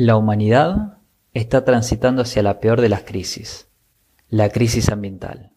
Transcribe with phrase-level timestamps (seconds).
[0.00, 0.98] La humanidad
[1.34, 3.66] está transitando hacia la peor de las crisis,
[4.28, 5.50] la crisis ambiental.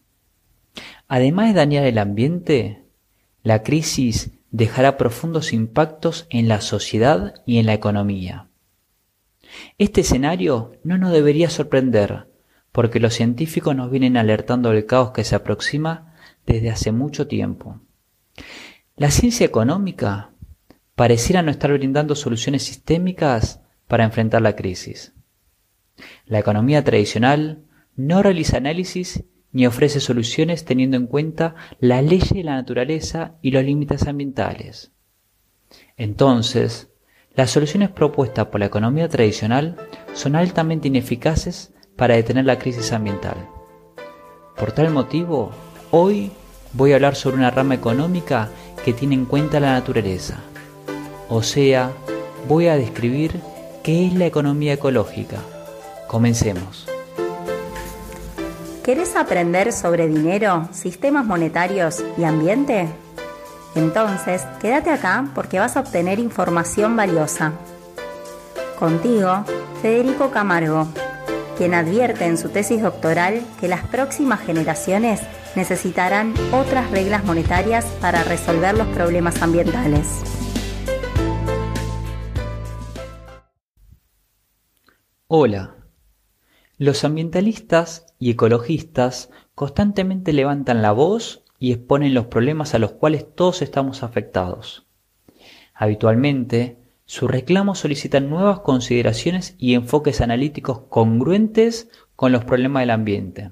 [1.08, 2.88] Además de dañar el ambiente,
[3.44, 8.48] la crisis dejará profundos impactos en la sociedad y en la economía.
[9.78, 12.28] Este escenario no nos debería sorprender,
[12.71, 16.16] porque los científicos nos vienen alertando del caos que se aproxima
[16.48, 17.80] desde hace mucho tiempo.
[18.96, 20.32] La ciencia económica
[20.96, 23.61] pareciera no estar brindando soluciones sistémicas
[23.92, 25.14] para enfrentar la crisis.
[26.25, 27.65] La economía tradicional
[27.98, 33.52] no realiza análisis ni ofrece soluciones teniendo en cuenta la ley de la naturaleza y
[33.52, 34.94] los límites ambientales.
[35.98, 36.88] Entonces,
[37.36, 39.75] las soluciones propuestas por la economía tradicional
[40.14, 43.45] son altamente ineficaces para detener la crisis ambiental.
[44.56, 45.52] Por tal motivo,
[45.92, 46.31] hoy
[46.72, 48.48] voy a hablar sobre una rama económica
[48.86, 50.39] que tiene en cuenta la naturaleza.
[51.28, 51.92] O sea,
[52.48, 53.50] voy a describir
[53.84, 55.38] ¿Qué es la economía ecológica?
[56.08, 56.86] Comencemos.
[58.84, 62.88] ¿Querés aprender sobre dinero, sistemas monetarios y ambiente?
[63.73, 67.54] Entonces, quédate acá porque vas a obtener información valiosa.
[68.78, 69.46] Contigo,
[69.82, 70.88] Federico Camargo,
[71.58, 75.22] quien advierte en su tesis doctoral que las próximas generaciones
[75.56, 80.31] necesitarán otras reglas monetarias para resolver los problemas ambientales.
[85.34, 85.78] Hola.
[86.78, 93.34] Los ambientalistas y ecologistas constantemente levantan la voz y exponen los problemas a los cuales
[93.34, 94.88] todos estamos afectados.
[95.73, 103.52] Habitualmente, sus reclamos solicitan nuevas consideraciones y enfoques analíticos congruentes con los problemas del ambiente.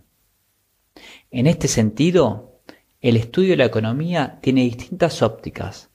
[1.31, 2.59] En este sentido,
[2.99, 5.89] el estudio de la economía tiene distintas ópticas,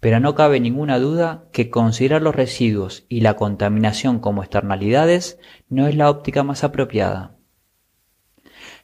[0.00, 5.86] pero no cabe ninguna duda que considerar los residuos y la contaminación como externalidades no
[5.86, 7.36] es la óptica más apropiada.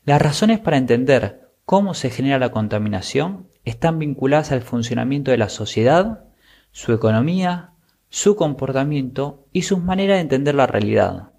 [0.04, 5.48] Las razones para entender cómo se genera la contaminación están vinculadas al funcionamiento de la
[5.48, 6.24] sociedad,
[6.70, 7.72] su economía,
[8.10, 11.30] su comportamiento y sus maneras de entender la realidad.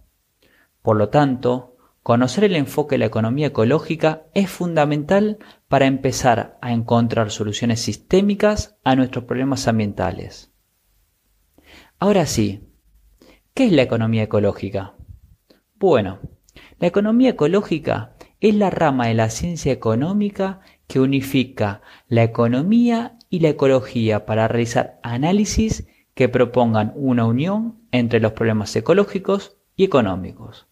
[0.82, 1.77] Por lo tanto,
[2.08, 8.78] Conocer el enfoque de la economía ecológica es fundamental para empezar a encontrar soluciones sistémicas
[8.86, 10.54] a nuestros problemas ambientales.
[12.00, 12.72] Ahora sí,
[13.54, 14.94] ¿qué es la economía ecológica?
[15.76, 16.20] Bueno,
[16.80, 23.42] la economía ecológica es la rama de la ciencia económica que unifica la economía y
[23.42, 30.67] la ecología para realizar análisis que propongan una unión entre los problemas ecológicos y económicos.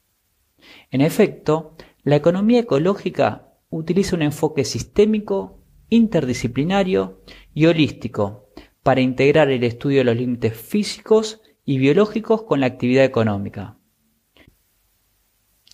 [0.91, 5.59] En efecto, la economía ecológica utiliza un enfoque sistémico,
[5.89, 7.21] interdisciplinario
[7.53, 8.49] y holístico
[8.83, 13.77] para integrar el estudio de los límites físicos y biológicos con la actividad económica.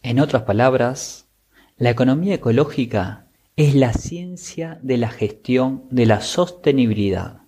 [0.04, 1.30] En otras palabras,
[1.78, 7.42] la economía ecológica es la ciencia de la gestión de la sostenibilidad.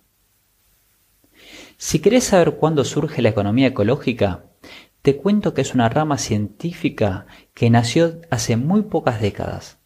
[1.76, 4.44] Si querés saber cuándo surge la economía ecológica,
[5.04, 9.76] te cuento que es una rama científica que nació hace muy pocas décadas,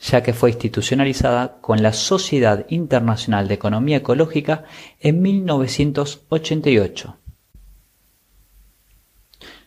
[0.00, 4.64] ya que fue institucionalizada con la Sociedad Internacional de Economía Ecológica
[4.98, 7.16] en 1988.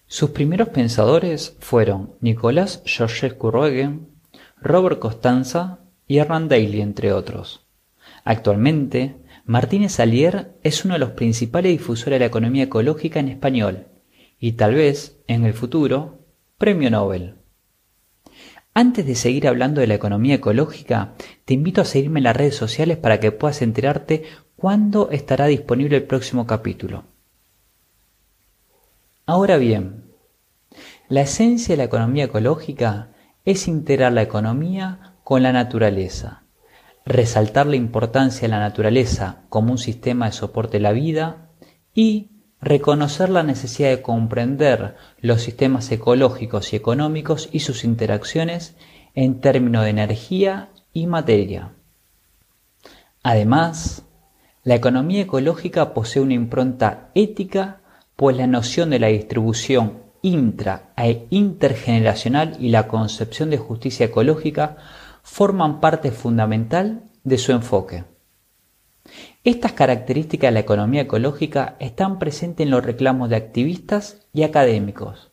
[0.06, 4.10] Sus primeros pensadores fueron Nicolás Georges Roegen,
[4.58, 7.66] Robert Costanza y Hernán Daly, entre otros.
[8.26, 9.16] Actualmente,
[9.46, 13.86] Martínez Alier es uno de los principales difusores de la economía ecológica en español
[14.40, 16.20] y tal vez, en el futuro,
[16.58, 17.36] premio Nobel.
[18.74, 22.56] Antes de seguir hablando de la economía ecológica, te invito a seguirme en las redes
[22.56, 24.24] sociales para que puedas enterarte
[24.56, 27.04] cuándo estará disponible el próximo capítulo.
[29.26, 30.06] Ahora bien,
[31.10, 33.12] la esencia de la economía ecológica
[33.44, 36.44] es integrar la economía con la naturaleza,
[37.06, 41.50] resaltar la importancia de la naturaleza como un sistema de soporte de la vida
[41.94, 48.76] y reconocer la necesidad de comprender los sistemas ecológicos y económicos y sus interacciones
[49.16, 51.72] en términos de energía y materia.
[53.24, 54.04] Además,
[54.64, 57.82] la economía ecológica posee una impronta ética,
[58.16, 64.78] pues la noción de la distribución intra e intergeneracional y la concepción de justicia ecológica
[65.24, 68.04] forman parte fundamental de su enfoque.
[69.44, 75.32] Estas características de la economía ecológica están presentes en los reclamos de activistas y académicos.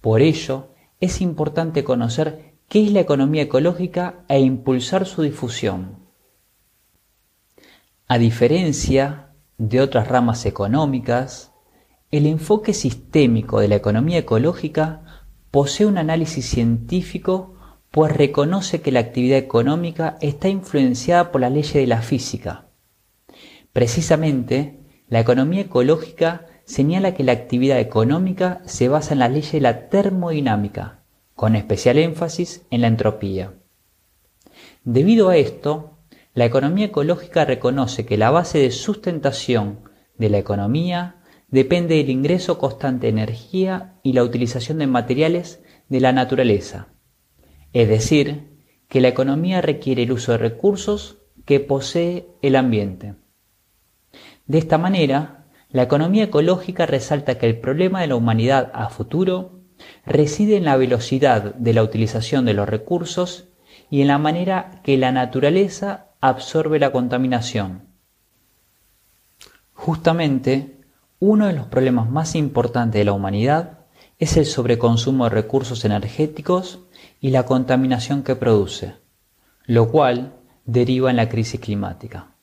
[0.00, 0.68] Por ello,
[1.00, 6.04] es importante conocer qué es la economía ecológica e impulsar su difusión.
[8.06, 11.54] A diferencia de otras ramas económicas,
[12.14, 17.56] El enfoque sistémico de la economía ecológica posee un análisis científico
[17.90, 22.68] pues reconoce que la actividad económica está influenciada por la ley de la física.
[23.74, 24.78] Precisamente,
[25.08, 29.88] la economía ecológica señala que la actividad económica se basa en la ley de la
[29.88, 31.02] termodinámica,
[31.34, 33.54] con especial énfasis en la entropía.
[34.84, 35.98] Debido a esto,
[36.34, 39.80] la economía ecológica reconoce que la base de sustentación
[40.18, 41.16] de la economía
[41.48, 46.90] depende del ingreso constante de energía y la utilización de materiales de la naturaleza.
[47.72, 48.52] Es decir,
[48.86, 53.16] que la economía requiere el uso de recursos que posee el ambiente.
[54.46, 59.60] De esta manera, la economía ecológica resalta que el problema de la humanidad a futuro
[60.06, 63.48] reside en la velocidad de la utilización de los recursos
[63.90, 67.88] y en la manera que la naturaleza absorbe la contaminación.
[69.72, 70.80] Justamente,
[71.18, 73.80] uno de los problemas más importantes de la humanidad
[74.18, 76.80] es el sobreconsumo de recursos energéticos
[77.20, 78.94] y la contaminación que produce,
[79.64, 82.33] lo cual deriva en la crisis climática.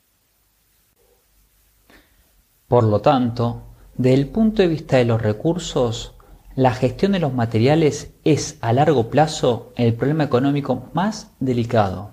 [2.71, 3.63] Por lo tanto,
[3.97, 6.15] desde el punto de vista de los recursos,
[6.56, 12.12] la gestión de los materiales es a largo plazo el problema económico más delicado,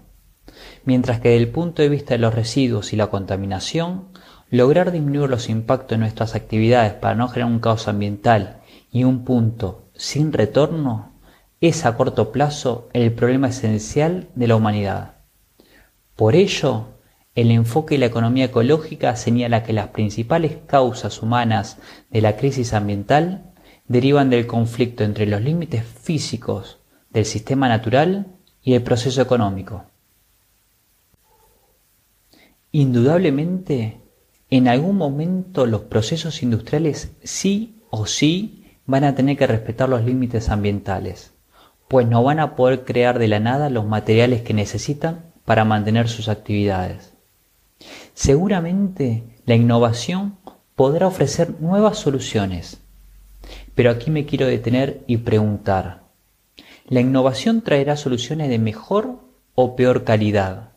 [0.84, 4.08] mientras que desde el punto de vista de los residuos y la contaminación,
[4.50, 8.58] lograr disminuir los impactos de nuestras actividades para no generar un caos ambiental
[8.90, 11.12] y un punto sin retorno
[11.61, 15.19] es a corto plazo el problema esencial de la humanidad.
[16.16, 16.97] Por ello,
[17.40, 21.79] el enfoque de la economía ecológica señala que las principales causas humanas
[22.11, 23.52] de la crisis ambiental
[23.87, 26.81] derivan del conflicto entre los límites físicos
[27.11, 28.26] del sistema natural
[28.61, 29.85] y el proceso económico.
[32.73, 34.00] Indudablemente,
[34.50, 40.05] en algún momento los procesos industriales sí o sí van a tener que respetar los
[40.05, 41.35] límites ambientales,
[41.87, 46.08] pues no van a poder crear de la nada los materiales que necesitan para mantener
[46.08, 47.17] sus actividades.
[48.14, 50.36] Seguramente la innovación
[50.75, 52.80] podrá ofrecer nuevas soluciones,
[53.75, 56.02] pero aquí me quiero detener y preguntar,
[56.86, 59.20] ¿la innovación traerá soluciones de mejor
[59.54, 60.70] o peor calidad?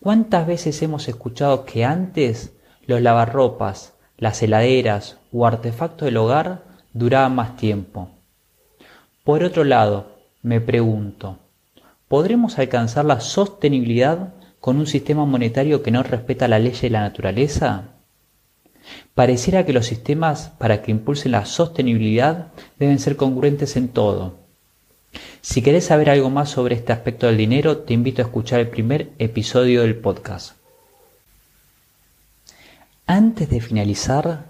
[0.00, 2.52] ¿Cuántas veces hemos escuchado que antes
[2.86, 8.10] los lavarropas, las heladeras o artefactos del hogar duraban más tiempo?
[9.24, 10.12] Por otro lado,
[10.42, 11.38] me pregunto,
[12.08, 17.02] ¿podremos alcanzar la sostenibilidad con un sistema monetario que no respeta la ley de la
[17.02, 17.88] naturaleza?
[19.14, 22.46] Pareciera que los sistemas para que impulsen la sostenibilidad
[22.78, 24.38] deben ser congruentes en todo.
[25.42, 28.68] Si querés saber algo más sobre este aspecto del dinero, te invito a escuchar el
[28.68, 30.56] primer episodio del podcast.
[33.04, 34.46] Antes de finalizar,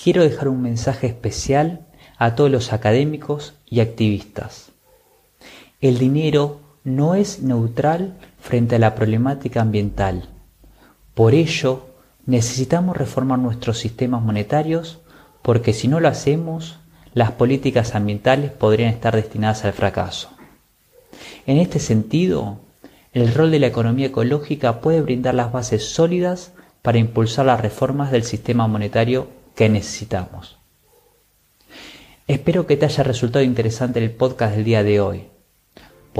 [0.00, 1.88] quiero dejar un mensaje especial
[2.18, 4.70] a todos los académicos y activistas.
[5.80, 10.28] El dinero no es neutral frente a la problemática ambiental.
[11.14, 11.86] Por ello,
[12.26, 15.00] necesitamos reformar nuestros sistemas monetarios
[15.42, 16.78] porque si no lo hacemos,
[17.14, 20.30] las políticas ambientales podrían estar destinadas al fracaso.
[21.46, 22.58] En este sentido,
[23.12, 28.10] el rol de la economía ecológica puede brindar las bases sólidas para impulsar las reformas
[28.12, 30.58] del sistema monetario que necesitamos.
[32.28, 35.26] Espero que te haya resultado interesante el podcast del día de hoy.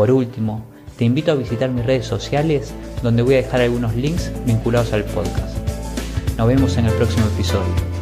[0.01, 0.65] Por último,
[0.97, 5.05] te invito a visitar mis redes sociales donde voy a dejar algunos links vinculados al
[5.05, 5.59] podcast.
[6.39, 8.00] Nos vemos en el próximo episodio.